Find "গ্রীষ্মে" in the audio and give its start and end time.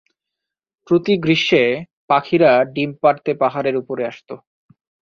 1.17-1.63